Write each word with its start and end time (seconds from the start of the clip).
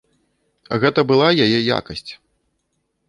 Гэта 0.83 0.99
была 1.13 1.29
яе 1.45 1.59
якасць. 1.77 2.11